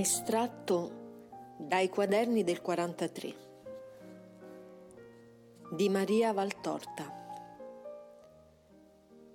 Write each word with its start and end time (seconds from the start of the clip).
Estratto 0.00 1.56
dai 1.58 1.88
quaderni 1.88 2.44
del 2.44 2.62
43 2.62 3.36
di 5.72 5.88
Maria 5.88 6.32
Valtorta. 6.32 7.12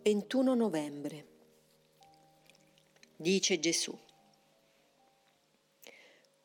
21 0.04 0.54
novembre. 0.54 1.25
Dice 3.18 3.60
Gesù. 3.60 3.93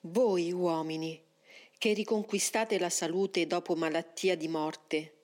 Voi 0.00 0.50
uomini 0.50 1.22
che 1.78 1.92
riconquistate 1.92 2.76
la 2.80 2.90
salute 2.90 3.46
dopo 3.46 3.76
malattia 3.76 4.36
di 4.36 4.48
morte, 4.48 5.14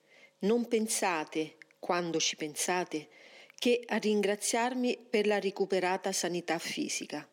non 0.42 0.68
pensate, 0.68 1.56
quando 1.80 2.20
ci 2.20 2.36
pensate, 2.36 3.08
che 3.58 3.82
a 3.86 3.96
ringraziarmi 3.96 4.96
per 5.10 5.26
la 5.26 5.40
recuperata 5.40 6.12
sanità 6.12 6.60
fisica 6.60 7.28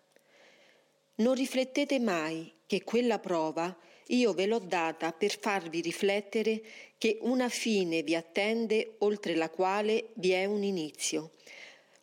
non 1.16 1.36
riflettete 1.36 2.00
mai 2.00 2.54
che 2.66 2.84
quella 2.84 3.20
prova 3.20 3.78
io 4.08 4.34
ve 4.34 4.46
l'ho 4.46 4.60
data 4.60 5.14
per 5.14 5.38
farvi 5.40 5.80
riflettere 5.80 6.62
che 6.98 7.18
una 7.22 7.48
fine 7.48 8.04
vi 8.04 8.16
attende 8.16 8.96
oltre 9.00 9.36
la 9.36 9.50
quale 9.50 10.10
vi 10.16 10.32
è 10.32 10.46
un 10.46 10.64
inizio. 10.64 11.32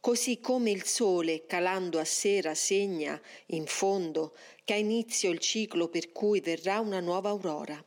Così 0.00 0.40
come 0.40 0.70
il 0.70 0.84
sole 0.84 1.44
calando 1.44 1.98
a 1.98 2.04
sera 2.04 2.54
segna, 2.54 3.20
in 3.46 3.66
fondo, 3.66 4.34
che 4.64 4.72
ha 4.72 4.76
inizio 4.76 5.30
il 5.30 5.38
ciclo 5.38 5.88
per 5.88 6.12
cui 6.12 6.40
verrà 6.40 6.80
una 6.80 7.00
nuova 7.00 7.28
aurora. 7.28 7.84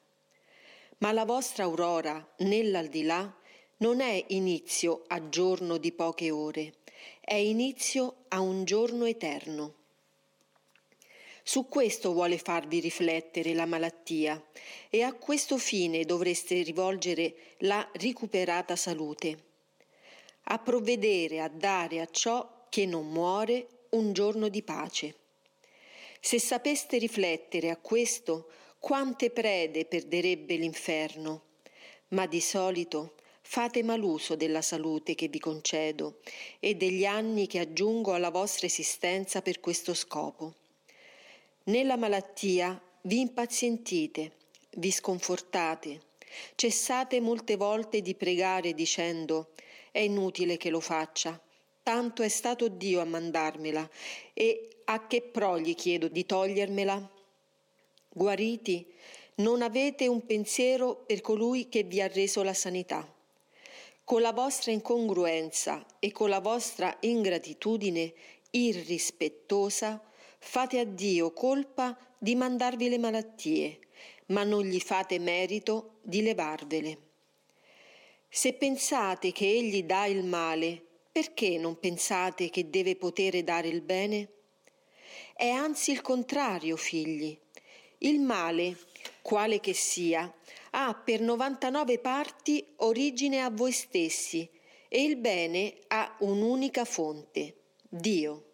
Ma 1.00 1.12
la 1.12 1.26
vostra 1.26 1.64
aurora, 1.64 2.34
nell'aldilà, 2.40 3.36
non 3.78 4.02
è 4.02 4.24
inizio 4.28 5.04
a 5.08 5.30
giorno 5.30 5.78
di 5.78 5.92
poche 5.92 6.30
ore, 6.30 6.74
è 7.20 7.34
inizio 7.34 8.26
a 8.28 8.40
un 8.40 8.66
giorno 8.66 9.06
eterno. 9.06 9.81
Su 11.44 11.68
questo 11.68 12.14
vuole 12.14 12.38
farvi 12.38 12.80
riflettere 12.80 13.54
la 13.54 13.66
malattia 13.66 14.42
e 14.90 15.02
a 15.02 15.14
questo 15.14 15.58
fine 15.58 16.06
dovreste 16.06 16.62
rivolgere 16.62 17.34
la 17.60 17.88
recuperata 17.94 18.76
salute, 18.76 19.38
a 20.44 20.60
provvedere 20.60 21.42
a 21.42 21.48
dare 21.48 22.00
a 22.00 22.08
ciò 22.10 22.66
che 22.70 22.86
non 22.86 23.12
muore 23.12 23.68
un 23.90 24.14
giorno 24.14 24.50
di 24.50 24.62
pace. 24.62 25.16
Se 26.20 26.40
sapeste 26.40 27.00
riflettere 27.00 27.72
a 27.72 27.78
questo, 27.78 28.50
quante 28.78 29.32
prede 29.32 29.86
perderebbe 29.86 30.56
l'inferno, 30.56 31.42
ma 32.10 32.28
di 32.28 32.40
solito 32.40 33.16
fate 33.42 33.84
maluso 33.84 34.36
della 34.36 34.62
salute 34.62 35.16
che 35.16 35.28
vi 35.28 35.40
concedo 35.40 36.20
e 36.60 36.76
degli 36.76 37.04
anni 37.04 37.48
che 37.48 37.60
aggiungo 37.60 38.14
alla 38.14 38.30
vostra 38.30 38.68
esistenza 38.68 39.42
per 39.42 39.60
questo 39.60 39.94
scopo. 39.94 40.54
Nella 41.66 41.96
malattia 41.96 42.82
vi 43.02 43.20
impazientite, 43.20 44.32
vi 44.78 44.90
sconfortate, 44.90 46.02
cessate 46.56 47.20
molte 47.20 47.56
volte 47.56 48.02
di 48.02 48.16
pregare 48.16 48.74
dicendo 48.74 49.52
è 49.92 50.00
inutile 50.00 50.58
che 50.58 50.72
lo 50.72 50.80
faccia, 50.80 51.40
tanto 51.84 52.24
è 52.24 52.30
stato 52.30 52.68
Dio 52.68 53.00
a 53.00 53.06
mandarmela 53.06 53.88
e 54.34 54.70
a 54.86 55.06
che 55.06 55.22
pro 55.22 55.60
gli 55.60 55.76
chiedo 55.76 56.08
di 56.08 56.26
togliermela? 56.26 57.12
Guariti, 58.10 58.92
non 59.36 59.62
avete 59.62 60.08
un 60.08 60.26
pensiero 60.26 61.04
per 61.06 61.22
colui 61.22 61.70
che 61.70 61.84
vi 61.84 62.02
ha 62.02 62.08
reso 62.08 62.42
la 62.42 62.56
sanità. 62.56 63.08
Con 64.04 64.22
la 64.22 64.34
vostra 64.34 64.72
incongruenza 64.72 65.86
e 66.00 66.12
con 66.12 66.30
la 66.30 66.40
vostra 66.40 66.98
ingratitudine 67.02 68.14
irrispettosa, 68.50 70.04
Fate 70.44 70.80
a 70.80 70.84
Dio 70.84 71.32
colpa 71.32 71.96
di 72.18 72.36
mandarvi 72.36 72.90
le 72.90 72.98
malattie, 72.98 73.80
ma 74.28 74.44
non 74.44 74.64
gli 74.64 74.80
fate 74.80 75.18
merito 75.18 76.00
di 76.02 76.22
levarvele. 76.22 76.98
Se 78.28 78.52
pensate 78.54 79.32
che 79.32 79.46
Egli 79.46 79.84
dà 79.84 80.08
il 80.08 80.26
male, 80.26 80.84
perché 81.10 81.58
non 81.58 81.80
pensate 81.80 82.50
che 82.50 82.70
deve 82.70 82.96
potere 82.96 83.44
dare 83.44 83.70
il 83.70 83.82
bene? 83.82 84.30
È 85.36 85.48
anzi 85.48 85.92
il 85.92 86.02
contrario, 86.02 86.76
figli. 86.76 87.38
Il 88.00 88.20
male, 88.20 88.78
quale 89.22 89.60
che 89.60 89.74
sia, 89.74 90.34
ha 90.72 90.94
per 90.96 91.22
99 91.22 92.00
parti 92.00 92.66
origine 92.78 93.42
a 93.42 93.50
voi 93.50 93.72
stessi 93.72 94.50
e 94.90 95.04
il 95.04 95.16
bene 95.16 95.78
ha 95.88 96.18
un'unica 96.22 96.84
fonte, 96.84 97.56
Dio. 97.88 98.51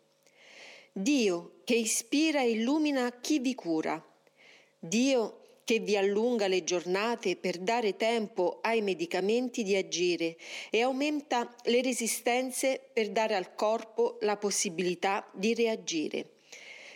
Dio 1.00 1.60
che 1.64 1.76
ispira 1.76 2.42
e 2.42 2.50
illumina 2.50 3.20
chi 3.22 3.38
vi 3.38 3.54
cura. 3.54 4.04
Dio 4.80 5.42
che 5.64 5.78
vi 5.78 5.96
allunga 5.96 6.48
le 6.48 6.64
giornate 6.64 7.36
per 7.36 7.60
dare 7.60 7.96
tempo 7.96 8.58
ai 8.64 8.82
medicamenti 8.82 9.62
di 9.62 9.76
agire 9.76 10.38
e 10.72 10.82
aumenta 10.82 11.54
le 11.66 11.84
resistenze 11.84 12.82
per 12.92 13.12
dare 13.12 13.36
al 13.36 13.54
corpo 13.54 14.18
la 14.22 14.38
possibilità 14.38 15.30
di 15.34 15.54
reagire. 15.54 16.32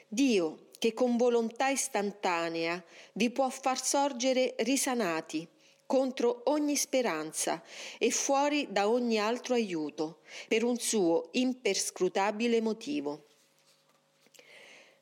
Dio 0.07 0.69
che 0.79 0.93
con 0.93 1.15
volontà 1.15 1.67
istantanea 1.67 2.83
vi 3.13 3.29
può 3.29 3.47
far 3.49 3.85
sorgere 3.85 4.55
risanati 4.61 5.47
contro 5.85 6.41
ogni 6.45 6.75
speranza 6.75 7.61
e 7.99 8.09
fuori 8.09 8.65
da 8.71 8.89
ogni 8.89 9.19
altro 9.19 9.53
aiuto, 9.53 10.21
per 10.47 10.63
un 10.63 10.79
suo 10.79 11.29
imperscrutabile 11.33 12.61
motivo. 12.61 13.25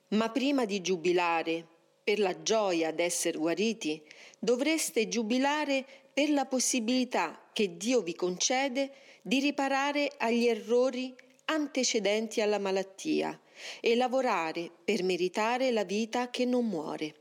Ma 0.09 0.29
prima 0.29 0.65
di 0.65 0.81
giubilare 0.81 1.65
per 2.03 2.19
la 2.19 2.41
gioia 2.41 2.91
d'essere 2.91 3.37
guariti, 3.37 4.01
dovreste 4.39 5.07
giubilare 5.07 5.85
per 6.11 6.31
la 6.31 6.45
possibilità 6.45 7.49
che 7.53 7.77
Dio 7.77 8.01
vi 8.01 8.15
concede 8.15 8.91
di 9.21 9.39
riparare 9.39 10.11
agli 10.17 10.47
errori 10.47 11.15
antecedenti 11.45 12.41
alla 12.41 12.57
malattia 12.57 13.39
e 13.79 13.95
lavorare 13.95 14.71
per 14.83 15.03
meritare 15.03 15.69
la 15.69 15.83
vita 15.83 16.29
che 16.29 16.45
non 16.45 16.65
muore. 16.65 17.15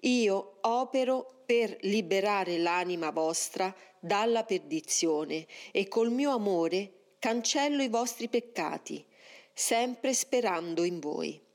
Io 0.00 0.58
opero 0.62 1.42
per 1.46 1.76
liberare 1.82 2.58
l'anima 2.58 3.10
vostra 3.10 3.74
dalla 4.00 4.44
perdizione 4.44 5.46
e 5.70 5.86
col 5.88 6.10
mio 6.10 6.32
amore 6.32 7.14
cancello 7.18 7.82
i 7.82 7.88
vostri 7.88 8.28
peccati, 8.28 9.04
sempre 9.52 10.14
sperando 10.14 10.84
in 10.84 11.00
voi. 11.00 11.46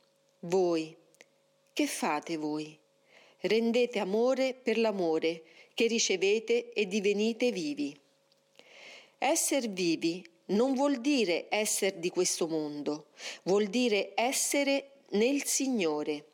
Voi, 0.46 0.94
che 1.72 1.88
fate 1.88 2.36
voi? 2.36 2.78
Rendete 3.40 4.00
amore 4.00 4.54
per 4.54 4.78
l'amore 4.78 5.44
che 5.74 5.88
ricevete 5.88 6.74
e 6.74 6.86
divenite 6.86 7.54
vivi. 7.54 7.98
Esser 9.18 9.70
vivi 9.70 10.22
non 10.48 10.74
vuol 10.74 11.00
dire 11.00 11.46
essere 11.48 11.98
di 11.98 12.10
questo 12.10 12.50
mondo, 12.50 13.08
vuol 13.44 13.68
dire 13.68 14.12
essere 14.16 15.04
nel 15.12 15.46
Signore, 15.46 16.32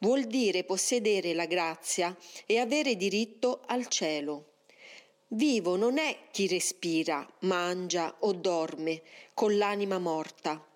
vuol 0.00 0.24
dire 0.24 0.64
possedere 0.64 1.32
la 1.32 1.46
grazia 1.46 2.16
e 2.46 2.58
avere 2.58 2.96
diritto 2.96 3.62
al 3.66 3.86
cielo. 3.86 4.54
Vivo 5.28 5.76
non 5.76 5.98
è 5.98 6.18
chi 6.32 6.48
respira, 6.48 7.24
mangia 7.42 8.12
o 8.18 8.32
dorme 8.32 9.02
con 9.34 9.56
l'anima 9.56 10.00
morta 10.00 10.66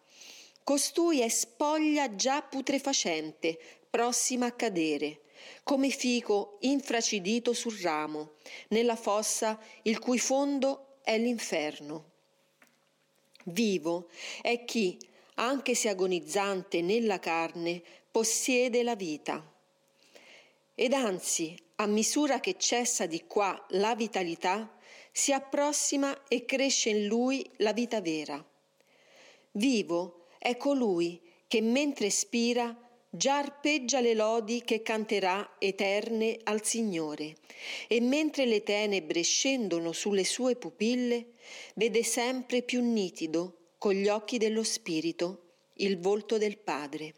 Costui 0.67 1.21
è 1.21 1.29
spoglia 1.29 2.17
già 2.17 2.43
putrefacente, 2.43 3.57
prossima 3.89 4.47
a 4.47 4.53
cadere, 4.53 5.21
come 5.63 5.91
fico 5.91 6.57
infracidito 6.63 7.53
sul 7.53 7.79
ramo, 7.79 8.33
nella 8.71 8.97
fossa 8.97 9.61
il 9.83 10.01
cui 10.01 10.19
fondo 10.19 10.97
è 11.05 11.17
l'inferno. 11.19 12.11
Vivo 13.45 14.09
è 14.43 14.65
chi, 14.65 14.99
anche 15.35 15.77
se 15.77 15.89
agonizzante 15.89 16.83
nella 16.83 17.21
carne, 17.21 17.81
possiede 18.11 18.83
la 18.83 18.97
vita. 18.97 19.49
Ed 20.75 20.93
anzi, 20.95 21.57
a 21.77 21.87
misura 21.87 22.41
che 22.41 22.57
cessa 22.59 23.07
di 23.07 23.25
qua 23.29 23.67
la 23.69 23.95
vitalità, 23.95 24.77
si 25.13 25.33
approssima 25.33 26.27
e 26.27 26.45
cresce 26.45 26.89
in 26.89 27.07
lui 27.07 27.49
la 27.59 27.73
vita 27.73 28.01
vera. 28.01 28.45
Vivo 29.53 30.26
è 30.47 30.57
colui 30.57 31.21
che 31.49 31.61
mentre 31.61 32.09
spira 32.09 32.73
già 33.11 33.39
arpeggia 33.39 33.99
le 33.99 34.15
lodi 34.15 34.63
che 34.63 34.81
canterà 34.81 35.57
eterne 35.59 36.39
al 36.45 36.65
Signore, 36.65 37.35
e 37.89 38.01
mentre 38.01 38.47
le 38.47 38.63
tenebre 38.63 39.23
scendono 39.23 39.91
sulle 39.91 40.23
sue 40.23 40.55
pupille, 40.55 41.33
vede 41.75 42.05
sempre 42.05 42.63
più 42.63 42.81
nitido, 42.81 43.73
con 43.77 43.95
gli 43.95 44.07
occhi 44.07 44.39
dello 44.39 44.63
Spirito, 44.63 45.55
il 45.79 45.99
volto 45.99 46.39
del 46.39 46.59
Padre. 46.59 47.15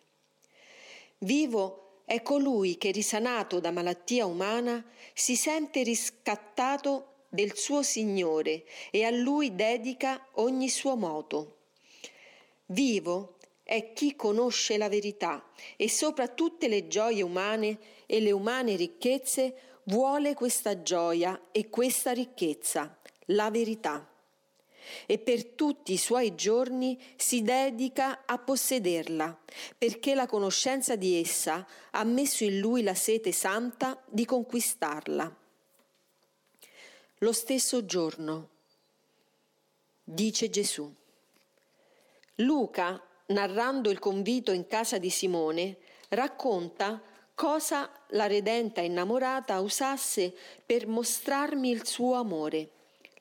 Vivo 1.19 2.05
è 2.07 2.23
colui 2.23 2.79
che, 2.79 2.93
risanato 2.93 3.61
da 3.61 3.71
malattia 3.71 4.25
umana, 4.25 4.83
si 5.13 5.37
sente 5.37 5.83
riscattato 5.83 7.27
del 7.29 7.55
suo 7.55 7.83
Signore 7.83 8.65
e 8.91 9.05
a 9.05 9.11
lui 9.11 9.55
dedica 9.55 10.29
ogni 10.37 10.71
suo 10.71 10.97
moto 10.97 11.57
Vivo 12.71 13.37
è 13.63 13.93
chi 13.95 14.15
conosce 14.15 14.77
la 14.77 14.89
verità 14.89 15.43
e 15.77 15.89
sopra 15.89 16.29
tutte 16.29 16.69
le 16.69 16.87
gioie 16.87 17.23
umane 17.23 17.79
e 18.05 18.21
le 18.21 18.31
umane 18.31 18.77
ricchezze 18.77 19.55
vuole 19.85 20.35
questa 20.35 20.83
gioia 20.83 21.49
e 21.51 21.71
questa 21.71 22.13
ricchezza, 22.13 22.99
la 23.27 23.51
verità. 23.51 24.07
E 25.07 25.19
per 25.19 25.45
tutti 25.47 25.93
i 25.93 25.99
suoi 25.99 26.35
giorni 26.35 26.99
si 27.17 27.43
dedica 27.43 28.25
a 28.27 28.39
possederla, 28.39 29.39
perché 29.77 30.15
la 30.15 30.27
conoscenza 30.27 30.97
di 30.97 31.19
essa 31.19 31.67
ha 31.91 32.05
messo 32.05 32.45
in 32.45 32.59
lui 32.59 32.83
la 32.83 32.95
sete 32.95 33.33
santa 33.33 34.03
di 34.07 34.25
conquistarla. 34.27 35.37
Lo 37.19 37.33
stesso 37.33 37.85
giorno, 37.87 38.49
dice 40.05 40.51
Gesù. 40.51 40.98
Luca, 42.43 43.03
narrando 43.27 43.91
il 43.91 43.99
convito 43.99 44.53
in 44.53 44.69
casa 44.69 44.99
di 44.99 45.11
Simone, 45.11 45.79
racconta 46.11 47.03
cosa 47.35 47.91
la 48.11 48.29
redenta 48.29 48.81
innamorata 48.81 49.59
usasse 49.59 50.33
per 50.65 50.87
mostrarmi 50.87 51.69
il 51.69 51.85
suo 51.85 52.15
amore, 52.15 52.71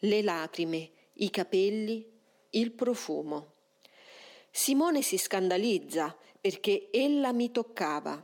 le 0.01 0.21
lacrime, 0.21 0.91
i 1.13 1.31
capelli, 1.31 2.07
il 2.51 2.71
profumo. 2.73 3.53
Simone 4.51 5.01
si 5.01 5.17
scandalizza 5.17 6.15
perché 6.39 6.89
ella 6.91 7.33
mi 7.33 7.49
toccava, 7.49 8.23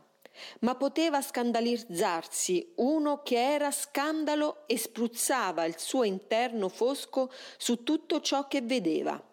ma 0.59 0.75
poteva 0.75 1.23
scandalizzarsi 1.23 2.73
uno 2.75 3.23
che 3.23 3.53
era 3.53 3.71
scandalo 3.71 4.67
e 4.67 4.77
spruzzava 4.77 5.65
il 5.65 5.79
suo 5.79 6.03
interno 6.03 6.69
fosco 6.69 7.31
su 7.57 7.83
tutto 7.83 8.21
ciò 8.21 8.47
che 8.47 8.61
vedeva. 8.61 9.31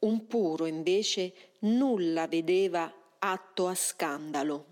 Un 0.00 0.26
puro 0.26 0.64
invece 0.64 1.32
nulla 1.60 2.26
vedeva 2.26 2.90
atto 3.18 3.66
a 3.66 3.74
scandalo. 3.74 4.66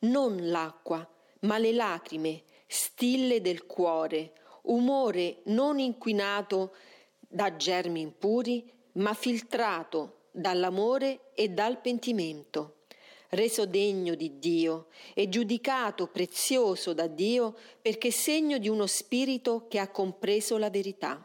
Non 0.00 0.48
l'acqua, 0.48 1.08
ma 1.40 1.58
le 1.58 1.72
lacrime, 1.72 2.42
stille 2.66 3.40
del 3.40 3.66
cuore, 3.66 4.32
umore 4.62 5.42
non 5.44 5.78
inquinato 5.78 6.74
da 7.20 7.54
germi 7.54 8.00
impuri, 8.00 8.68
ma 8.94 9.14
filtrato 9.14 10.26
dall'amore 10.32 11.30
e 11.34 11.48
dal 11.48 11.80
pentimento, 11.80 12.78
reso 13.30 13.64
degno 13.64 14.16
di 14.16 14.40
Dio 14.40 14.88
e 15.14 15.28
giudicato 15.28 16.08
prezioso 16.08 16.94
da 16.94 17.06
Dio 17.06 17.56
perché 17.80 18.10
segno 18.10 18.58
di 18.58 18.68
uno 18.68 18.86
spirito 18.86 19.66
che 19.68 19.78
ha 19.78 19.88
compreso 19.88 20.58
la 20.58 20.68
verità. 20.68 21.24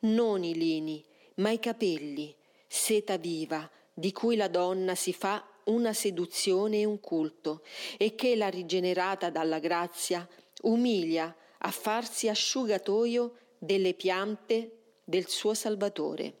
Non 0.00 0.42
i 0.42 0.54
lini, 0.54 1.04
ma 1.36 1.50
i 1.50 1.58
capelli, 1.58 2.34
seta 2.66 3.16
viva, 3.16 3.68
di 3.92 4.12
cui 4.12 4.36
la 4.36 4.48
donna 4.48 4.94
si 4.94 5.12
fa 5.12 5.44
una 5.64 5.92
seduzione 5.92 6.80
e 6.80 6.84
un 6.84 7.00
culto, 7.00 7.62
e 7.96 8.14
che 8.14 8.36
la 8.36 8.48
rigenerata 8.48 9.30
dalla 9.30 9.58
grazia 9.58 10.28
umilia 10.62 11.34
a 11.58 11.70
farsi 11.70 12.28
asciugatoio 12.28 13.36
delle 13.58 13.94
piante 13.94 14.98
del 15.04 15.28
suo 15.28 15.54
Salvatore. 15.54 16.34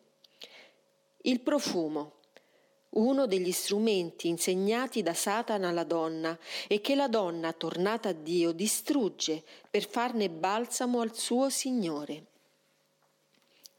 Il 1.22 1.40
profumo, 1.40 2.14
uno 2.90 3.26
degli 3.26 3.52
strumenti 3.52 4.28
insegnati 4.28 5.02
da 5.02 5.12
Satana 5.12 5.68
alla 5.68 5.84
donna 5.84 6.38
e 6.66 6.80
che 6.80 6.94
la 6.94 7.08
donna, 7.08 7.52
tornata 7.52 8.10
a 8.10 8.12
Dio, 8.12 8.52
distrugge 8.52 9.42
per 9.68 9.88
farne 9.88 10.30
balsamo 10.30 11.00
al 11.00 11.14
suo 11.14 11.50
Signore. 11.50 12.26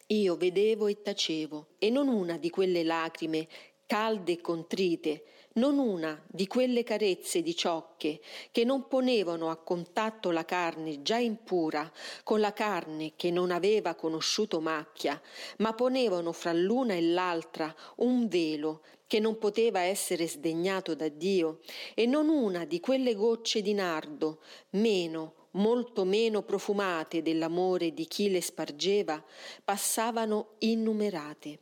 Io 0.09 0.37
vedevo 0.37 0.87
e 0.87 1.01
tacevo, 1.01 1.67
e 1.79 1.89
non 1.89 2.07
una 2.07 2.37
di 2.37 2.49
quelle 2.49 2.83
lacrime 2.83 3.45
calde 3.85 4.33
e 4.33 4.41
contrite, 4.41 5.23
non 5.55 5.79
una 5.79 6.23
di 6.27 6.47
quelle 6.47 6.83
carezze 6.83 7.41
di 7.41 7.53
ciocche 7.53 8.21
che 8.51 8.63
non 8.63 8.87
ponevano 8.87 9.49
a 9.49 9.57
contatto 9.57 10.31
la 10.31 10.45
carne 10.45 11.01
già 11.01 11.17
impura 11.17 11.91
con 12.23 12.39
la 12.39 12.53
carne 12.53 13.13
che 13.17 13.31
non 13.31 13.51
aveva 13.51 13.95
conosciuto 13.95 14.61
macchia, 14.61 15.19
ma 15.57 15.73
ponevano 15.73 16.31
fra 16.31 16.53
l'una 16.53 16.93
e 16.93 17.01
l'altra 17.01 17.75
un 17.97 18.29
velo 18.29 18.83
che 19.07 19.19
non 19.19 19.37
poteva 19.37 19.81
essere 19.81 20.27
sdegnato 20.27 20.95
da 20.95 21.09
Dio, 21.09 21.59
e 21.95 22.05
non 22.05 22.29
una 22.29 22.63
di 22.63 22.79
quelle 22.79 23.13
gocce 23.13 23.61
di 23.61 23.73
nardo, 23.73 24.41
meno, 24.71 25.46
molto 25.57 26.05
meno 26.05 26.41
profumate 26.41 27.21
dell'amore 27.21 27.93
di 27.93 28.05
chi 28.05 28.29
le 28.29 28.41
spargeva, 28.41 29.23
passavano 29.63 30.55
innumerate, 30.59 31.59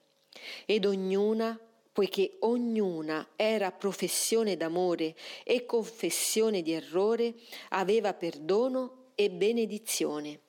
ed 0.66 0.86
ognuna 0.86 1.60
poiché 1.96 2.36
ognuna 2.42 3.26
era 3.38 3.72
professione 3.72 4.58
d'amore 4.58 5.16
e 5.46 5.66
confessione 5.66 6.62
di 6.62 6.74
errore, 6.74 7.36
aveva 7.70 8.14
perdono 8.14 9.12
e 9.16 9.32
benedizione. 9.32 10.40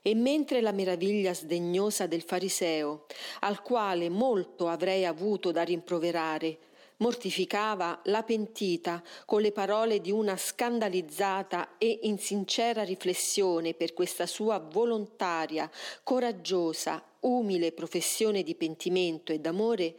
E 0.00 0.14
mentre 0.14 0.60
la 0.60 0.70
meraviglia 0.70 1.34
sdegnosa 1.34 2.06
del 2.06 2.22
fariseo, 2.22 3.06
al 3.40 3.62
quale 3.62 4.08
molto 4.10 4.68
avrei 4.68 5.04
avuto 5.04 5.50
da 5.50 5.64
rimproverare, 5.64 6.58
mortificava 6.98 8.00
la 8.04 8.22
pentita 8.22 9.02
con 9.24 9.40
le 9.40 9.52
parole 9.52 10.00
di 10.00 10.10
una 10.10 10.36
scandalizzata 10.36 11.76
e 11.78 12.00
insincera 12.02 12.82
riflessione 12.82 13.74
per 13.74 13.92
questa 13.94 14.26
sua 14.26 14.58
volontaria, 14.58 15.70
coraggiosa 16.02 17.02
umile 17.20 17.72
professione 17.72 18.42
di 18.42 18.54
pentimento 18.54 19.32
e 19.32 19.40
d'amore, 19.40 19.96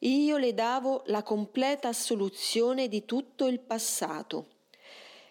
io 0.00 0.36
le 0.36 0.54
davo 0.54 1.02
la 1.06 1.22
completa 1.22 1.88
assoluzione 1.88 2.88
di 2.88 3.04
tutto 3.04 3.46
il 3.46 3.60
passato. 3.60 4.46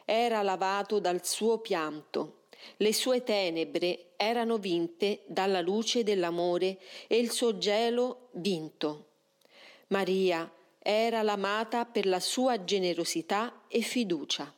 Era 0.05 0.41
lavato 0.41 0.99
dal 0.99 1.25
suo 1.25 1.59
pianto, 1.59 2.41
le 2.77 2.93
sue 2.93 3.23
tenebre 3.23 4.11
erano 4.15 4.57
vinte 4.57 5.21
dalla 5.27 5.61
luce 5.61 6.03
dell'amore 6.03 6.77
e 7.07 7.17
il 7.17 7.31
suo 7.31 7.57
gelo 7.57 8.29
vinto. 8.33 9.05
Maria 9.87 10.51
era 10.79 11.21
l'amata 11.21 11.85
per 11.85 12.05
la 12.05 12.19
sua 12.19 12.63
generosità 12.63 13.63
e 13.67 13.81
fiducia. 13.81 14.53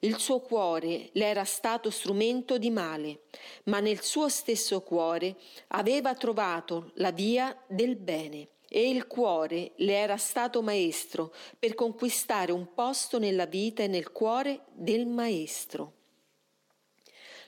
Il 0.00 0.18
suo 0.18 0.40
cuore 0.40 1.08
le 1.12 1.24
era 1.24 1.44
stato 1.44 1.90
strumento 1.90 2.56
di 2.56 2.70
male, 2.70 3.22
ma 3.64 3.80
nel 3.80 4.02
suo 4.02 4.28
stesso 4.28 4.82
cuore 4.82 5.36
aveva 5.68 6.14
trovato 6.14 6.92
la 6.94 7.10
via 7.10 7.56
del 7.66 7.96
bene 7.96 8.48
e 8.68 8.90
il 8.90 9.06
cuore 9.06 9.72
le 9.76 9.94
era 9.94 10.16
stato 10.16 10.62
maestro 10.62 11.34
per 11.58 11.74
conquistare 11.74 12.52
un 12.52 12.74
posto 12.74 13.18
nella 13.18 13.46
vita 13.46 13.82
e 13.82 13.88
nel 13.88 14.12
cuore 14.12 14.66
del 14.72 15.06
maestro. 15.06 15.94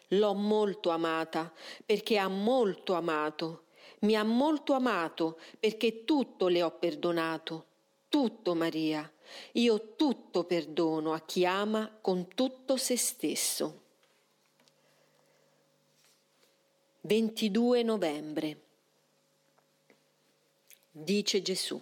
L'ho 0.09 0.35
molto 0.35 0.91
amata 0.91 1.53
perché 1.87 2.19
ha 2.19 2.27
molto 2.27 2.95
amato, 2.95 3.67
mi 4.01 4.17
ha 4.17 4.25
molto 4.25 4.73
amato 4.73 5.39
perché 5.61 6.05
tutto 6.05 6.49
le 6.49 6.65
ho 6.65 6.71
perdonato 6.73 7.67
tutto, 8.11 8.55
Maria. 8.55 9.11
Io 9.53 9.95
tutto 9.97 10.45
perdono 10.45 11.15
a 11.15 11.21
chi 11.21 11.47
ama 11.47 11.91
con 12.03 12.29
tutto 12.35 12.77
se 12.77 12.99
stesso. 12.99 13.85
22 17.03 17.83
novembre. 17.83 18.61
Dice 20.91 21.41
Gesù. 21.41 21.81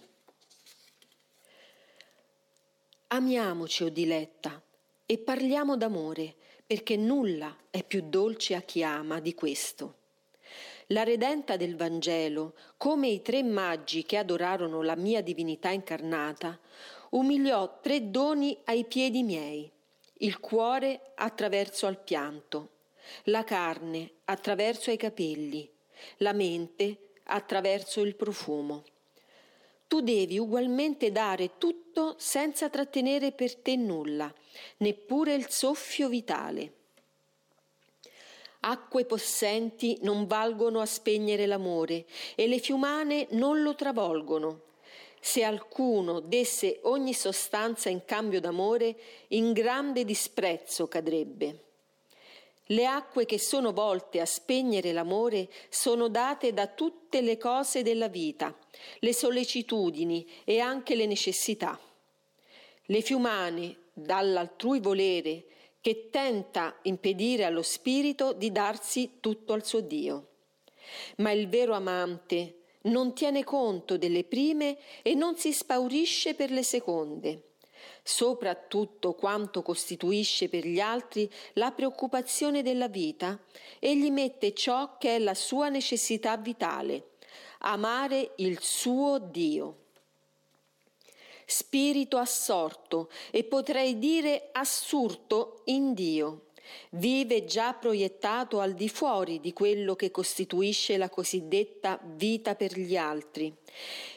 Amiamoci, 3.07 3.83
o 3.83 3.89
diletta, 3.89 4.61
e 5.05 5.17
parliamo 5.17 5.75
d'amore, 5.75 6.35
perché 6.65 6.95
nulla 6.95 7.57
è 7.71 7.83
più 7.83 8.07
dolce 8.07 8.53
a 8.53 8.61
chi 8.61 8.83
ama 8.83 9.19
di 9.19 9.33
questo. 9.33 9.98
La 10.91 11.03
redenta 11.03 11.55
del 11.55 11.75
Vangelo, 11.75 12.55
come 12.75 13.09
i 13.09 13.21
tre 13.21 13.43
maggi 13.43 14.03
che 14.03 14.17
adorarono 14.17 14.81
la 14.81 14.95
mia 14.95 15.21
divinità 15.21 15.69
incarnata, 15.69 16.59
umiliò 17.11 17.79
tre 17.79 18.09
doni 18.09 18.57
ai 18.63 18.85
piedi 18.85 19.21
miei, 19.21 19.71
il 20.21 20.39
cuore 20.39 21.11
attraverso 21.13 21.85
al 21.85 22.01
pianto, 22.01 22.69
la 23.25 23.43
carne 23.43 24.13
attraverso 24.25 24.89
ai 24.89 24.97
capelli, 24.97 25.71
la 26.17 26.33
mente 26.33 27.11
attraverso 27.25 28.01
il 28.01 28.15
profumo. 28.15 28.83
Tu 29.87 30.01
devi 30.01 30.39
ugualmente 30.39 31.11
dare 31.11 31.59
tutto 31.59 32.15
senza 32.17 32.67
trattenere 32.67 33.31
per 33.31 33.55
te 33.57 33.75
nulla, 33.75 34.33
neppure 34.77 35.35
il 35.35 35.49
soffio 35.49 36.09
vitale. 36.09 36.77
Acque 38.61 39.05
possenti 39.05 39.97
non 40.01 40.27
valgono 40.27 40.81
a 40.81 40.85
spegnere 40.85 41.45
l'amore 41.45 42.05
e 42.35 42.47
le 42.47 42.59
fiumane 42.59 43.27
non 43.31 43.61
lo 43.61 43.73
travolgono. 43.73 44.63
Se 45.21 45.43
alcuno 45.43 46.19
desse 46.19 46.79
ogni 46.83 47.13
sostanza 47.13 47.89
in 47.89 48.03
cambio 48.03 48.41
d'amore, 48.41 48.97
in 49.29 49.53
grande 49.53 50.03
disprezzo 50.03 50.87
cadrebbe. 50.87 51.63
Le 52.71 52.85
acque 52.85 53.25
che 53.25 53.39
sono 53.39 53.71
volte 53.71 54.19
a 54.19 54.25
spegnere 54.25 54.91
l'amore 54.91 55.49
sono 55.69 56.07
date 56.07 56.53
da 56.53 56.67
tutte 56.67 57.21
le 57.21 57.37
cose 57.37 57.81
della 57.81 58.09
vita, 58.09 58.55
le 58.99 59.13
sollecitudini 59.13 60.27
e 60.43 60.59
anche 60.59 60.95
le 60.95 61.05
necessità. 61.05 61.79
Le 62.85 63.01
fiumane 63.01 63.75
dall'altrui 63.93 64.79
volere 64.79 65.45
che 65.81 66.09
tenta 66.09 66.77
impedire 66.83 67.45
allo 67.45 67.61
spirito 67.61 68.33
di 68.33 68.51
darsi 68.51 69.17
tutto 69.19 69.53
al 69.53 69.65
suo 69.65 69.81
Dio. 69.81 70.27
Ma 71.17 71.31
il 71.31 71.47
vero 71.47 71.73
amante 71.73 72.63
non 72.83 73.13
tiene 73.13 73.43
conto 73.43 73.97
delle 73.97 74.23
prime 74.23 74.77
e 75.01 75.13
non 75.13 75.37
si 75.37 75.51
spaurisce 75.53 76.33
per 76.33 76.51
le 76.51 76.63
seconde 76.63 77.43
soprattutto 78.03 79.13
quanto 79.13 79.61
costituisce 79.61 80.49
per 80.49 80.65
gli 80.65 80.79
altri 80.79 81.29
la 81.53 81.71
preoccupazione 81.71 82.61
della 82.61 82.87
vita, 82.87 83.39
egli 83.79 84.09
mette 84.09 84.53
ciò 84.53 84.97
che 84.97 85.15
è 85.15 85.19
la 85.19 85.35
sua 85.35 85.69
necessità 85.69 86.35
vitale, 86.37 87.11
amare 87.59 88.33
il 88.37 88.59
suo 88.61 89.19
Dio. 89.19 89.88
Spirito 91.51 92.17
assorto 92.17 93.09
e 93.31 93.43
potrei 93.43 93.97
dire 93.97 94.49
assurto 94.51 95.63
in 95.65 95.95
Dio 95.95 96.43
vive 96.91 97.45
già 97.45 97.73
proiettato 97.73 98.59
al 98.59 98.75
di 98.75 98.87
fuori 98.87 99.39
di 99.39 99.51
quello 99.51 99.95
che 99.95 100.11
costituisce 100.11 100.95
la 100.95 101.09
cosiddetta 101.09 101.99
vita 102.03 102.53
per 102.53 102.77
gli 102.77 102.95
altri. 102.95 103.51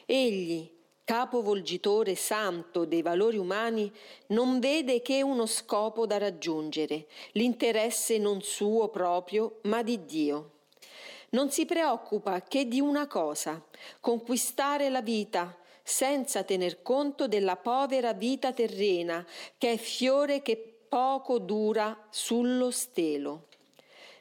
Egli, 0.04 0.70
capovolgitore 1.04 2.16
santo 2.16 2.84
dei 2.84 3.00
valori 3.00 3.38
umani, 3.38 3.90
non 4.26 4.60
vede 4.60 5.00
che 5.00 5.22
uno 5.22 5.46
scopo 5.46 6.04
da 6.04 6.18
raggiungere, 6.18 7.06
l'interesse 7.32 8.18
non 8.18 8.42
suo 8.42 8.88
proprio, 8.88 9.60
ma 9.62 9.82
di 9.82 10.04
Dio. 10.04 10.50
Non 11.30 11.50
si 11.50 11.64
preoccupa 11.64 12.42
che 12.42 12.68
di 12.68 12.78
una 12.78 13.06
cosa, 13.06 13.64
conquistare 14.00 14.90
la 14.90 15.00
vita, 15.00 15.56
senza 15.82 16.42
tener 16.42 16.82
conto 16.82 17.28
della 17.28 17.56
povera 17.56 18.12
vita 18.12 18.52
terrena, 18.52 19.26
che 19.58 19.72
è 19.72 19.76
fiore 19.76 20.42
che 20.42 20.56
poco 20.88 21.38
dura 21.38 22.06
sullo 22.10 22.70
stelo. 22.70 23.48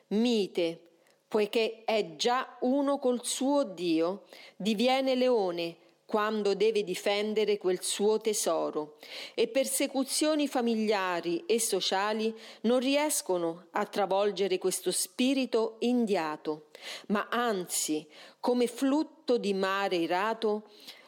Mite, 0.07 0.79
poiché 1.27 1.83
è 1.85 2.15
già 2.15 2.57
uno 2.61 2.97
col 2.99 3.25
suo 3.25 3.63
Dio, 3.63 4.23
diviene 4.55 5.15
leone, 5.15 5.77
quando 6.11 6.55
deve 6.55 6.83
difendere 6.83 7.57
quel 7.57 7.81
suo 7.81 8.19
tesoro 8.19 8.97
e 9.33 9.47
persecuzioni 9.47 10.45
familiari 10.45 11.45
e 11.45 11.57
sociali 11.57 12.37
non 12.63 12.79
riescono 12.79 13.67
a 13.71 13.85
travolgere 13.85 14.57
questo 14.57 14.91
spirito 14.91 15.77
indiato, 15.79 16.65
ma 17.07 17.29
anzi, 17.29 18.05
come 18.41 18.67
flutto 18.67 19.37
di 19.37 19.53
mare 19.53 19.95
irato, 19.95 20.63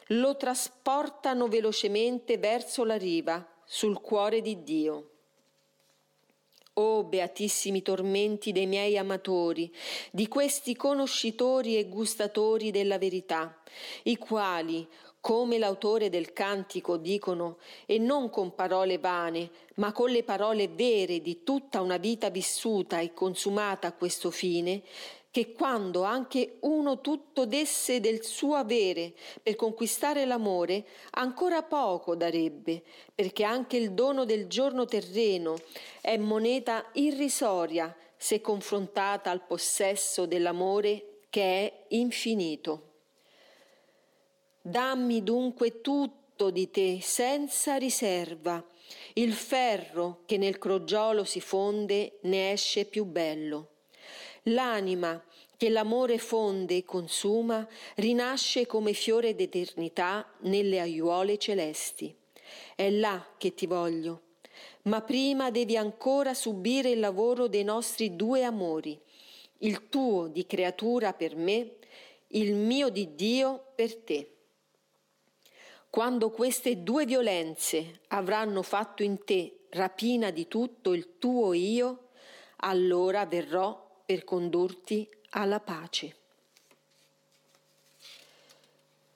lo 0.08 0.36
trasportano 0.36 1.48
velocemente 1.48 2.38
verso 2.38 2.84
la 2.84 2.96
riva, 2.96 3.46
sul 3.64 4.00
cuore 4.00 4.42
di 4.42 4.62
Dio. 4.62 5.10
Oh 6.74 7.04
beatissimi 7.04 7.82
tormenti 7.82 8.50
dei 8.50 8.66
miei 8.66 8.98
amatori, 8.98 9.72
di 10.10 10.26
questi 10.26 10.74
conoscitori 10.74 11.78
e 11.78 11.88
gustatori 11.88 12.72
della 12.72 12.98
verità, 12.98 13.62
i 14.04 14.16
quali, 14.16 14.86
come 15.20 15.56
l'autore 15.56 16.10
del 16.10 16.32
cantico 16.32 16.96
dicono, 16.96 17.58
e 17.86 17.98
non 17.98 18.28
con 18.28 18.54
parole 18.54 18.98
vane, 18.98 19.50
ma 19.76 19.92
con 19.92 20.10
le 20.10 20.24
parole 20.24 20.68
vere 20.68 21.20
di 21.20 21.44
tutta 21.44 21.80
una 21.80 21.96
vita 21.96 22.28
vissuta 22.28 22.98
e 22.98 23.14
consumata 23.14 23.86
a 23.86 23.92
questo 23.92 24.32
fine, 24.32 24.82
che 25.34 25.50
quando 25.50 26.04
anche 26.04 26.58
uno 26.60 27.00
tutto 27.00 27.44
desse 27.44 27.98
del 27.98 28.22
suo 28.24 28.54
avere 28.54 29.14
per 29.42 29.56
conquistare 29.56 30.26
l'amore, 30.26 30.86
ancora 31.10 31.64
poco 31.64 32.14
darebbe, 32.14 32.84
perché 33.12 33.42
anche 33.42 33.76
il 33.76 33.94
dono 33.94 34.24
del 34.24 34.46
giorno 34.46 34.84
terreno 34.84 35.58
è 36.00 36.16
moneta 36.18 36.88
irrisoria 36.92 37.92
se 38.16 38.40
confrontata 38.40 39.32
al 39.32 39.44
possesso 39.44 40.24
dell'amore 40.24 41.22
che 41.30 41.42
è 41.42 41.84
infinito. 41.88 42.92
Dammi 44.62 45.24
dunque 45.24 45.80
tutto 45.80 46.50
di 46.50 46.70
te 46.70 47.00
senza 47.02 47.74
riserva, 47.74 48.64
il 49.14 49.32
ferro 49.32 50.20
che 50.26 50.36
nel 50.36 50.58
crogiolo 50.58 51.24
si 51.24 51.40
fonde 51.40 52.18
ne 52.20 52.52
esce 52.52 52.84
più 52.84 53.04
bello. 53.04 53.70
L'anima 54.48 55.22
che 55.56 55.70
l'amore 55.70 56.18
fonde 56.18 56.76
e 56.76 56.84
consuma 56.84 57.66
rinasce 57.96 58.66
come 58.66 58.92
fiore 58.92 59.34
d'eternità 59.34 60.28
nelle 60.40 60.80
aiuole 60.80 61.38
celesti. 61.38 62.14
È 62.74 62.90
là 62.90 63.26
che 63.38 63.54
ti 63.54 63.66
voglio. 63.66 64.20
Ma 64.82 65.00
prima 65.00 65.50
devi 65.50 65.76
ancora 65.76 66.34
subire 66.34 66.90
il 66.90 67.00
lavoro 67.00 67.48
dei 67.48 67.64
nostri 67.64 68.16
due 68.16 68.44
amori, 68.44 69.00
il 69.58 69.88
tuo 69.88 70.28
di 70.28 70.46
creatura 70.46 71.14
per 71.14 71.36
me, 71.36 71.76
il 72.28 72.54
mio 72.54 72.90
di 72.90 73.14
Dio 73.14 73.72
per 73.74 73.96
te. 73.96 74.30
Quando 75.88 76.30
queste 76.30 76.82
due 76.82 77.06
violenze 77.06 78.00
avranno 78.08 78.62
fatto 78.62 79.02
in 79.02 79.24
te 79.24 79.60
rapina 79.70 80.30
di 80.30 80.48
tutto 80.48 80.92
il 80.92 81.18
tuo 81.18 81.52
io, 81.54 82.08
allora 82.58 83.24
verrò 83.26 83.83
per 84.04 84.24
condurti 84.24 85.08
alla 85.30 85.60
pace. 85.60 86.16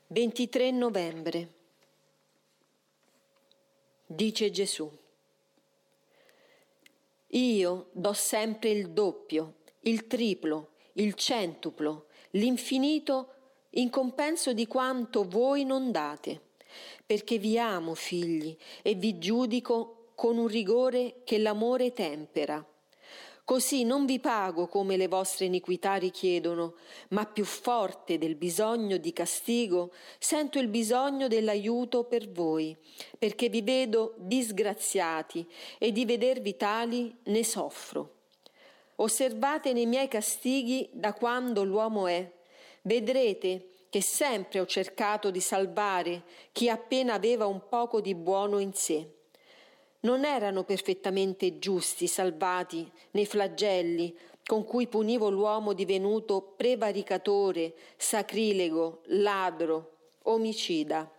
23 0.07 0.71
novembre. 0.71 1.53
Dice 4.07 4.51
Gesù. 4.51 4.91
Io 7.33 7.89
do 7.93 8.13
sempre 8.15 8.71
il 8.71 8.91
doppio, 8.91 9.57
il 9.81 10.07
triplo, 10.07 10.71
il 10.95 11.13
centuplo, 11.13 12.07
l'infinito 12.31 13.35
in 13.73 13.91
compenso 13.91 14.55
di 14.55 14.67
quanto 14.67 15.29
voi 15.29 15.65
non 15.65 15.93
date, 15.93 16.41
perché 17.05 17.37
vi 17.37 17.59
amo, 17.59 17.95
figli, 17.95 18.57
e 18.81 18.95
vi 18.95 19.19
giudico 19.19 20.13
con 20.15 20.39
un 20.39 20.47
rigore 20.47 21.21
che 21.25 21.37
l'amore 21.37 21.93
tempera 21.93 22.67
Così 23.49 23.85
non 23.85 24.05
vi 24.05 24.21
pago 24.21 24.67
come 24.67 24.99
le 24.99 25.09
vostre 25.09 25.47
iniquità 25.47 25.95
richiedono, 25.95 26.75
ma 27.13 27.25
più 27.25 27.47
forte 27.47 28.19
del 28.19 28.35
bisogno 28.35 28.99
di 28.99 29.11
castigo, 29.15 29.91
sento 30.19 30.59
il 30.59 30.69
bisogno 30.69 31.29
dell'aiuto 31.29 32.05
per 32.05 32.31
voi, 32.31 32.77
perché 33.17 33.49
vi 33.49 33.63
vedo 33.63 34.13
disgraziati 34.19 35.49
e 35.79 35.93
di 35.93 36.05
vedervi 36.05 36.59
tali 36.59 37.17
ne 37.23 37.43
soffro. 37.43 38.17
Osservate 38.97 39.73
nei 39.73 39.87
miei 39.87 40.09
castighi 40.09 40.91
da 40.93 41.15
quando 41.15 41.65
l'uomo 41.65 42.07
è, 42.07 42.31
vedrete 42.83 43.71
che 43.89 44.03
sempre 44.03 44.61
ho 44.61 44.67
cercato 44.67 45.31
di 45.31 45.41
salvare 45.41 46.25
chi 46.53 46.69
appena 46.69 47.15
aveva 47.15 47.47
un 47.47 47.67
poco 47.67 48.03
di 48.03 48.15
buono 48.15 48.59
in 48.59 48.75
sé 48.75 49.17
non 50.09 50.25
erano 50.25 50.65
perfettamente 50.65 51.59
giusti, 51.59 52.07
salvati 52.07 52.91
nei 53.11 53.27
flagelli 53.27 54.17
con 54.47 54.65
cui 54.65 54.87
punivo 54.87 55.29
l'uomo 55.29 55.75
divenuto 55.75 56.55
prevaricatore, 56.57 57.75
sacrilego, 57.99 59.03
ladro, 59.09 59.97
omicida. 60.23 61.13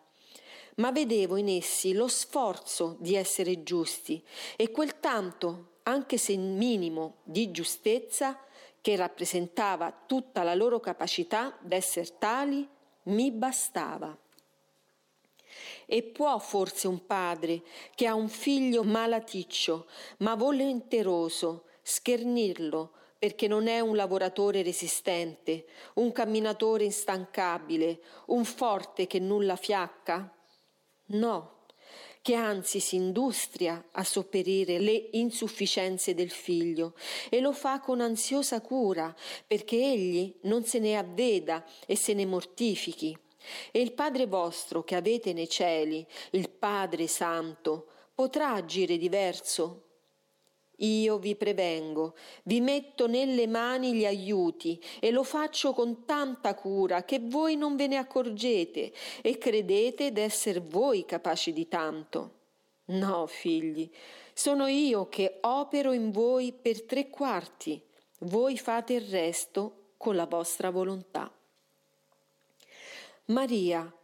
Ma 0.77 0.91
vedevo 0.91 1.35
in 1.35 1.49
essi 1.49 1.93
lo 1.93 2.07
sforzo 2.07 2.95
di 2.99 3.13
essere 3.13 3.61
giusti 3.61 4.23
e 4.55 4.71
quel 4.71 4.99
tanto, 4.99 5.73
anche 5.83 6.17
se 6.17 6.35
minimo, 6.35 7.17
di 7.21 7.51
giustezza 7.51 8.39
che 8.81 8.95
rappresentava 8.95 9.95
tutta 10.07 10.41
la 10.41 10.55
loro 10.55 10.79
capacità 10.79 11.55
d'essere 11.61 12.15
tali, 12.17 12.67
mi 13.03 13.29
bastava. 13.29 14.17
E 15.91 16.03
può 16.03 16.37
forse 16.37 16.87
un 16.87 17.07
padre 17.07 17.63
che 17.95 18.05
ha 18.05 18.13
un 18.13 18.29
figlio 18.29 18.83
malaticcio, 18.83 19.87
ma 20.19 20.35
volenteroso, 20.35 21.63
schernirlo 21.81 22.91
perché 23.17 23.47
non 23.47 23.67
è 23.67 23.79
un 23.79 23.95
lavoratore 23.95 24.61
resistente, 24.61 25.65
un 25.95 26.11
camminatore 26.11 26.83
instancabile, 26.83 28.01
un 28.27 28.45
forte 28.45 29.07
che 29.07 29.17
nulla 29.19 29.55
fiacca? 29.55 30.31
No, 31.07 31.65
che 32.21 32.35
anzi 32.35 32.79
si 32.79 32.95
industria 32.95 33.83
a 33.93 34.03
sopperire 34.03 34.77
le 34.77 35.09
insufficienze 35.13 36.13
del 36.13 36.29
figlio 36.29 36.93
e 37.29 37.39
lo 37.39 37.51
fa 37.51 37.79
con 37.79 37.99
ansiosa 37.99 38.61
cura 38.61 39.13
perché 39.47 39.75
egli 39.75 40.33
non 40.41 40.63
se 40.63 40.77
ne 40.77 40.95
avveda 40.95 41.65
e 41.87 41.95
se 41.95 42.13
ne 42.13 42.27
mortifichi. 42.27 43.17
E 43.71 43.79
il 43.79 43.93
Padre 43.93 44.25
vostro 44.25 44.83
che 44.83 44.95
avete 44.95 45.33
nei 45.33 45.49
cieli, 45.49 46.05
il 46.31 46.49
Padre 46.49 47.07
Santo, 47.07 47.87
potrà 48.13 48.53
agire 48.53 48.97
diverso? 48.97 49.83
io 50.79 51.17
vi 51.17 51.35
prevengo, 51.35 52.15
vi 52.43 52.61
metto 52.61 53.07
nelle 53.07 53.47
mani 53.47 53.93
gli 53.93 54.05
aiuti 54.05 54.81
e 54.99 55.11
lo 55.11 55.23
faccio 55.23 55.73
con 55.73 56.05
tanta 56.05 56.53
cura 56.55 57.03
che 57.03 57.19
voi 57.21 57.55
non 57.55 57.75
ve 57.75 57.87
ne 57.87 57.97
accorgete 57.97 58.93
e 59.21 59.37
credete 59.37 60.11
d'esser 60.11 60.61
voi 60.61 61.05
capaci 61.05 61.51
di 61.53 61.67
tanto. 61.67 62.37
No, 62.85 63.27
figli, 63.27 63.89
sono 64.33 64.67
io 64.67 65.09
che 65.09 65.37
opero 65.41 65.91
in 65.91 66.11
voi 66.11 66.53
per 66.53 66.83
tre 66.83 67.09
quarti, 67.09 67.81
voi 68.19 68.57
fate 68.57 68.93
il 68.93 69.01
resto 69.01 69.93
con 69.97 70.15
la 70.15 70.25
vostra 70.25 70.69
volontà. 70.69 71.31
Maria, 73.29 73.95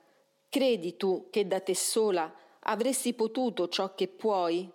credi 0.49 0.97
tu 0.97 1.29
che 1.31 1.47
da 1.47 1.59
te 1.59 1.73
sola 1.73 2.31
avresti 2.59 3.15
potuto 3.15 3.67
ciò 3.69 3.95
che 3.95 4.07
puoi? 4.07 4.71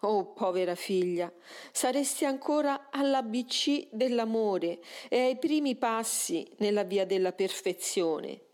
Oh, 0.00 0.32
povera 0.32 0.74
figlia, 0.74 1.30
saresti 1.72 2.24
ancora 2.24 2.88
all'ABC 2.90 3.88
dell'amore 3.90 4.80
e 5.10 5.20
ai 5.20 5.36
primi 5.36 5.76
passi 5.76 6.50
nella 6.58 6.84
via 6.84 7.04
della 7.04 7.32
perfezione. 7.32 8.44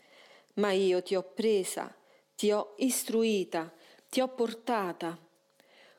Ma 0.55 0.73
io 0.73 1.02
ti 1.02 1.14
ho 1.14 1.23
presa, 1.23 1.95
ti 2.35 2.50
ho 2.50 2.75
istruita, 2.79 3.73
ti 4.09 4.21
ho 4.21 4.26
portata. 4.26 5.17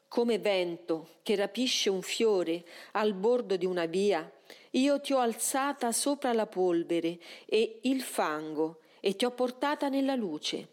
Come 0.09 0.37
vento 0.37 1.19
che 1.23 1.37
rapisce 1.37 1.89
un 1.89 2.01
fiore 2.01 2.65
al 2.91 3.13
bordo 3.13 3.55
di 3.55 3.65
una 3.65 3.85
via, 3.85 4.29
io 4.71 4.99
ti 4.99 5.13
ho 5.13 5.19
alzata 5.19 5.93
sopra 5.93 6.33
la 6.33 6.45
polvere 6.45 7.17
e 7.45 7.79
il 7.83 8.01
fango 8.01 8.79
e 9.05 9.15
ti 9.17 9.25
ho 9.25 9.31
portata 9.31 9.89
nella 9.89 10.15
luce 10.15 10.69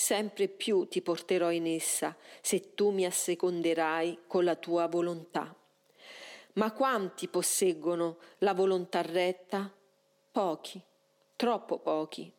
sempre 0.00 0.48
più 0.48 0.86
ti 0.88 1.02
porterò 1.02 1.50
in 1.50 1.66
essa 1.66 2.16
se 2.40 2.74
tu 2.74 2.90
mi 2.90 3.04
asseconderai 3.04 4.20
con 4.26 4.44
la 4.44 4.56
tua 4.56 4.86
volontà. 4.86 5.54
Ma 6.54 6.72
quanti 6.72 7.28
posseggono 7.28 8.16
la 8.38 8.54
volontà 8.54 9.02
retta? 9.02 9.70
Pochi, 10.32 10.80
troppo 11.36 11.78
pochi. 11.78 12.32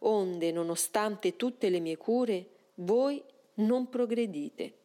Onde, 0.00 0.50
nonostante 0.50 1.36
tutte 1.36 1.68
le 1.68 1.80
mie 1.80 1.96
cure, 1.96 2.48
voi 2.76 3.22
non 3.54 3.88
progredite. 3.88 4.78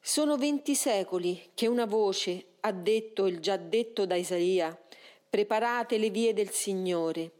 Sono 0.00 0.36
venti 0.36 0.74
secoli 0.74 1.50
che 1.54 1.66
una 1.66 1.84
voce 1.84 2.44
ha 2.60 2.72
detto 2.72 3.26
il 3.26 3.40
già 3.40 3.56
detto 3.56 4.06
da 4.06 4.14
Isaia, 4.14 4.78
preparate 5.28 5.98
le 5.98 6.10
vie 6.10 6.32
del 6.32 6.50
Signore, 6.50 7.30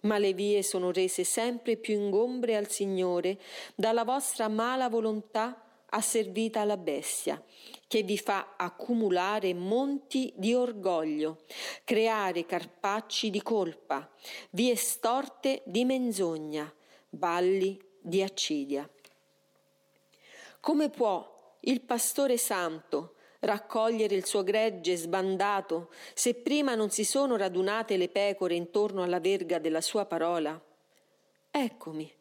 ma 0.00 0.18
le 0.18 0.32
vie 0.32 0.62
sono 0.62 0.92
rese 0.92 1.24
sempre 1.24 1.76
più 1.76 1.94
ingombre 1.94 2.56
al 2.56 2.68
Signore 2.68 3.38
dalla 3.74 4.04
vostra 4.04 4.48
mala 4.48 4.88
volontà 4.88 5.62
asservita 5.90 6.60
alla 6.60 6.76
bestia, 6.76 7.42
che 7.86 8.02
vi 8.02 8.18
fa 8.18 8.54
accumulare 8.56 9.54
monti 9.54 10.32
di 10.36 10.54
orgoglio, 10.54 11.42
creare 11.84 12.44
carpacci 12.44 13.30
di 13.30 13.42
colpa, 13.42 14.10
vie 14.50 14.76
storte 14.76 15.62
di 15.64 15.84
menzogna, 15.84 16.72
balli 17.08 17.80
di 18.00 18.22
accidia. 18.22 18.88
Come 20.60 20.90
può 20.90 21.56
il 21.60 21.80
pastore 21.80 22.36
santo 22.36 23.14
raccogliere 23.40 24.14
il 24.14 24.24
suo 24.24 24.42
gregge 24.42 24.96
sbandato, 24.96 25.90
se 26.14 26.34
prima 26.34 26.74
non 26.74 26.90
si 26.90 27.04
sono 27.04 27.36
radunate 27.36 27.96
le 27.96 28.08
pecore 28.08 28.54
intorno 28.54 29.02
alla 29.02 29.20
verga 29.20 29.58
della 29.58 29.80
sua 29.80 30.04
parola? 30.06 30.60
Eccomi, 31.50 32.12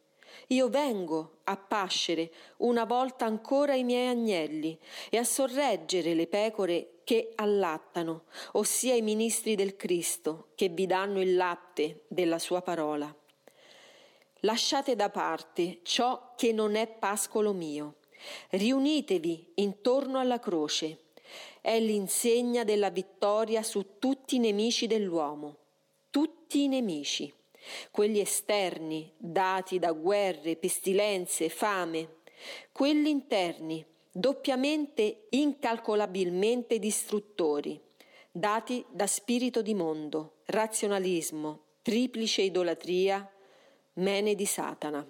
io 0.47 0.69
vengo 0.69 1.39
a 1.45 1.57
pascere 1.57 2.31
una 2.57 2.85
volta 2.85 3.25
ancora 3.25 3.73
i 3.73 3.83
miei 3.83 4.07
agnelli 4.07 4.77
e 5.09 5.17
a 5.17 5.23
sorreggere 5.23 6.13
le 6.13 6.27
pecore 6.27 7.01
che 7.03 7.31
allattano, 7.35 8.23
ossia 8.53 8.93
i 8.93 9.01
ministri 9.01 9.55
del 9.55 9.75
Cristo, 9.75 10.49
che 10.55 10.69
vi 10.69 10.85
danno 10.85 11.21
il 11.21 11.35
latte 11.35 12.03
della 12.07 12.39
sua 12.39 12.61
parola. 12.61 13.13
Lasciate 14.41 14.95
da 14.95 15.09
parte 15.09 15.79
ciò 15.83 16.33
che 16.35 16.51
non 16.51 16.75
è 16.75 16.87
pascolo 16.87 17.53
mio. 17.53 17.95
Riunitevi 18.49 19.53
intorno 19.55 20.19
alla 20.19 20.39
croce 20.39 21.05
è 21.61 21.79
l'insegna 21.79 22.63
della 22.63 22.89
vittoria 22.89 23.63
su 23.63 23.97
tutti 23.99 24.35
i 24.35 24.39
nemici 24.39 24.87
dell'uomo, 24.87 25.57
tutti 26.09 26.63
i 26.63 26.67
nemici, 26.67 27.33
quelli 27.91 28.19
esterni, 28.19 29.11
dati 29.17 29.79
da 29.79 29.91
guerre, 29.91 30.55
pestilenze, 30.55 31.49
fame, 31.49 32.17
quelli 32.71 33.09
interni, 33.09 33.85
doppiamente 34.11 35.27
incalcolabilmente 35.29 36.79
distruttori, 36.79 37.79
dati 38.31 38.85
da 38.89 39.07
spirito 39.07 39.61
di 39.61 39.73
mondo, 39.73 40.37
razionalismo, 40.45 41.61
triplice 41.81 42.41
idolatria, 42.43 43.29
mene 43.93 44.35
di 44.35 44.45
Satana. 44.45 45.05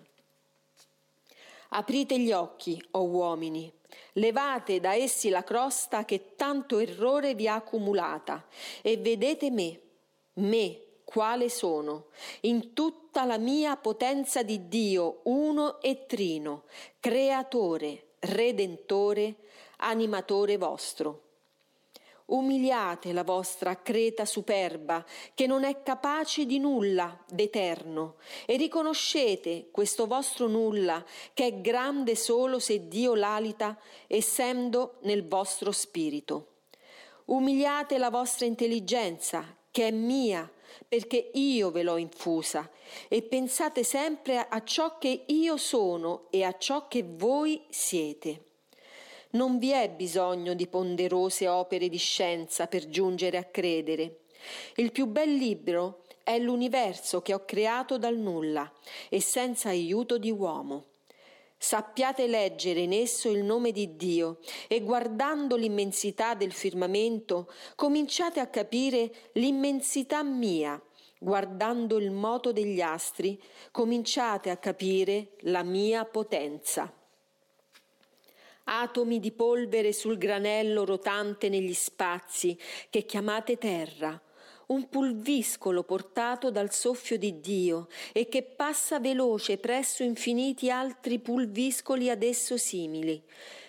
Aprite 1.69 2.19
gli 2.19 2.31
occhi, 2.31 2.81
o 2.91 2.99
oh 2.99 3.03
uomini, 3.03 3.71
Levate 4.13 4.79
da 4.79 4.95
essi 4.95 5.29
la 5.29 5.43
crosta 5.43 6.03
che 6.03 6.35
tanto 6.35 6.79
errore 6.79 7.35
vi 7.35 7.47
ha 7.47 7.55
accumulata. 7.55 8.45
E 8.81 8.97
vedete 8.97 9.51
me, 9.51 9.79
me, 10.33 10.81
quale 11.03 11.49
sono, 11.49 12.07
in 12.41 12.73
tutta 12.73 13.25
la 13.25 13.37
mia 13.37 13.77
potenza 13.77 14.43
di 14.43 14.67
Dio, 14.67 15.21
uno 15.23 15.79
e 15.81 16.05
trino, 16.05 16.63
creatore, 16.99 18.15
redentore, 18.19 19.35
animatore 19.77 20.57
vostro. 20.57 21.26
Umiliate 22.27 23.13
la 23.13 23.23
vostra 23.23 23.81
creta 23.81 24.25
superba, 24.25 25.05
che 25.33 25.47
non 25.47 25.63
è 25.63 25.81
capace 25.81 26.45
di 26.45 26.59
nulla 26.59 27.17
d'eterno, 27.25 28.15
e 28.45 28.57
riconoscete 28.57 29.69
questo 29.71 30.07
vostro 30.07 30.47
nulla, 30.47 31.05
che 31.33 31.45
è 31.45 31.61
grande 31.61 32.17
solo 32.17 32.59
se 32.59 32.89
Dio 32.89 33.15
l'alita, 33.15 33.79
essendo 34.07 34.95
nel 35.03 35.25
vostro 35.25 35.71
spirito. 35.71 36.47
Umiliate 37.27 37.97
la 37.97 38.09
vostra 38.09 38.45
intelligenza, 38.45 39.55
che 39.71 39.87
è 39.87 39.91
mia, 39.91 40.51
perché 40.85 41.31
io 41.33 41.71
ve 41.71 41.83
l'ho 41.83 41.95
infusa, 41.95 42.69
e 43.07 43.21
pensate 43.21 43.85
sempre 43.85 44.45
a 44.49 44.63
ciò 44.65 44.97
che 44.97 45.23
io 45.27 45.55
sono 45.55 46.27
e 46.29 46.43
a 46.43 46.57
ciò 46.57 46.89
che 46.89 47.05
voi 47.07 47.63
siete. 47.69 48.46
Non 49.37 49.59
vi 49.59 49.69
è 49.69 49.87
bisogno 49.87 50.55
di 50.55 50.65
ponderose 50.65 51.47
opere 51.47 51.89
di 51.89 51.97
scienza 51.97 52.65
per 52.65 52.89
giungere 52.89 53.37
a 53.37 53.43
credere. 53.43 54.21
Il 54.77 54.91
più 54.91 55.05
bel 55.05 55.31
libro 55.31 56.01
è 56.23 56.39
l'universo 56.39 57.21
che 57.21 57.35
ho 57.35 57.45
creato 57.45 57.99
dal 57.99 58.17
nulla 58.17 58.73
e 59.09 59.21
senza 59.21 59.69
aiuto 59.69 60.17
di 60.17 60.31
uomo. 60.31 60.85
Sappiate 61.55 62.25
leggere 62.25 62.79
in 62.79 62.93
esso 62.93 63.29
il 63.29 63.43
nome 63.43 63.71
di 63.71 63.95
Dio 63.95 64.39
e 64.67 64.81
guardando 64.81 65.55
l'immensità 65.55 66.33
del 66.33 66.51
firmamento 66.51 67.47
cominciate 67.75 68.39
a 68.39 68.47
capire 68.47 69.11
l'immensità 69.33 70.23
mia. 70.23 70.81
Guardando 71.19 71.99
il 71.99 72.09
moto 72.09 72.51
degli 72.51 72.81
astri 72.81 73.39
cominciate 73.69 74.49
a 74.49 74.57
capire 74.57 75.33
la 75.41 75.61
mia 75.61 76.05
potenza 76.05 76.91
atomi 78.69 79.19
di 79.19 79.31
polvere 79.31 79.93
sul 79.93 80.17
granello 80.17 80.83
rotante 80.83 81.49
negli 81.49 81.73
spazi 81.73 82.57
che 82.89 83.05
chiamate 83.05 83.57
terra, 83.57 84.21
un 84.67 84.89
pulviscolo 84.89 85.83
portato 85.83 86.51
dal 86.51 86.73
soffio 86.73 87.17
di 87.17 87.39
Dio 87.39 87.87
e 88.11 88.27
che 88.27 88.43
passa 88.43 88.99
veloce 88.99 89.57
presso 89.57 90.03
infiniti 90.03 90.69
altri 90.69 91.19
pulviscoli 91.19 92.09
ad 92.09 92.23
esso 92.23 92.57
simili. 92.57 93.23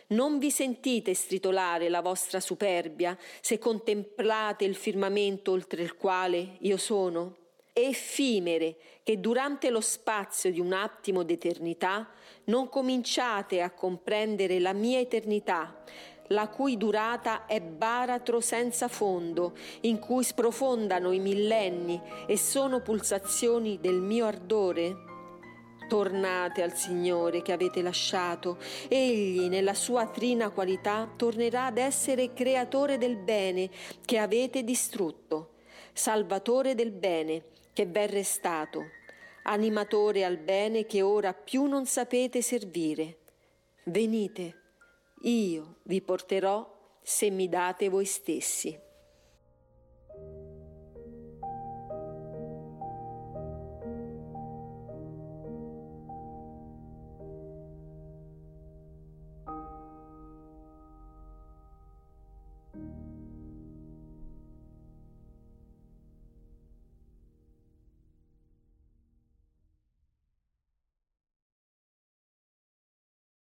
Non 0.09 0.39
vi 0.39 0.51
sentite 0.51 1.15
stritolare 1.15 1.89
la 1.89 2.01
vostra 2.01 2.41
superbia 2.41 3.17
se 3.41 3.59
contemplate 3.59 4.65
il 4.65 4.75
firmamento 4.75 5.53
oltre 5.53 5.83
il 5.83 5.97
quale 5.97 6.57
io 6.61 6.79
sono? 6.79 7.48
Effimere 7.87 8.77
che 9.03 9.21
durante 9.21 9.71
lo 9.71 9.81
spazio 9.81 10.51
di 10.51 10.61
un 10.61 10.73
attimo 10.73 11.23
d'eternità 11.23 12.09
non 12.45 12.69
cominciate 12.69 13.61
a 13.61 13.71
comprendere 13.71 14.59
la 14.59 14.73
mia 14.73 14.99
eternità, 14.99 15.83
la 16.29 16.49
cui 16.49 16.77
durata 16.77 17.47
è 17.47 17.61
baratro 17.61 18.41
senza 18.41 18.89
fondo, 18.89 19.55
in 19.83 19.99
cui 19.99 20.25
sprofondano 20.25 21.13
i 21.13 21.21
millenni 21.21 22.01
e 22.27 22.37
sono 22.37 22.81
pulsazioni 22.81 23.79
del 23.81 24.01
mio 24.01 24.27
ardore? 24.27 25.07
Tornate 25.89 26.63
al 26.63 26.75
Signore 26.75 27.41
che 27.41 27.53
avete 27.53 27.81
lasciato, 27.81 28.59
Egli 28.89 29.49
nella 29.49 29.73
sua 29.73 30.07
trina 30.07 30.51
qualità 30.51 31.11
tornerà 31.17 31.67
ad 31.67 31.79
essere 31.79 32.35
creatore 32.35 32.99
del 32.99 33.17
bene 33.17 33.71
che 34.05 34.19
avete 34.19 34.65
distrutto, 34.65 35.53
salvatore 35.95 36.75
del 36.75 36.91
bene 36.91 37.45
che 37.79 37.87
v'è 37.87 38.09
restato, 38.09 38.91
animatore 39.45 40.25
al 40.25 40.37
bene 40.37 40.85
che 40.85 41.01
ora 41.01 41.33
più 41.33 41.67
non 41.67 41.87
sapete 41.87 42.43
servire. 42.43 43.19
Venite, 43.85 44.63
io 45.21 45.77
vi 45.85 46.03
porterò 46.03 46.69
se 47.01 47.31
mi 47.31 47.49
date 47.49 47.89
voi 47.89 48.05
stessi. 48.05 48.77